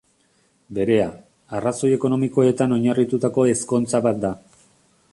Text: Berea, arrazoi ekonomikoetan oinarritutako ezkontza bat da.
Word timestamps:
Berea, 0.77 1.05
arrazoi 1.59 1.91
ekonomikoetan 1.97 2.75
oinarritutako 2.79 3.49
ezkontza 3.55 4.05
bat 4.09 4.27
da. 4.29 4.35